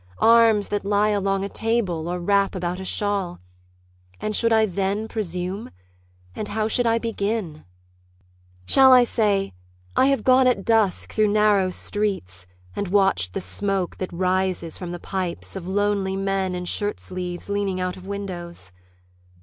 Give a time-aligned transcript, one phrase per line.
[0.17, 3.39] Arms that lie along a table, or wrap about a shawl.
[4.19, 5.69] And should I then presume?
[6.35, 7.65] And how should I begin?.........
[8.65, 9.53] Shall I say,
[9.95, 14.91] I have gone at dusk through narrow streets And watched the smoke that rises from
[14.91, 18.71] the pipes Of lonely men in shirt sleeves, leaning out of windows?